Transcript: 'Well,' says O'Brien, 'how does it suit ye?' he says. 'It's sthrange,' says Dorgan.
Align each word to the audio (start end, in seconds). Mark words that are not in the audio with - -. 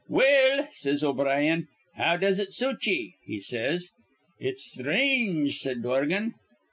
'Well,' 0.09 0.67
says 0.71 1.03
O'Brien, 1.03 1.67
'how 1.93 2.17
does 2.17 2.39
it 2.39 2.55
suit 2.55 2.87
ye?' 2.87 3.13
he 3.23 3.39
says. 3.39 3.91
'It's 4.39 4.63
sthrange,' 4.71 5.59
says 5.59 5.77
Dorgan. 5.77 6.33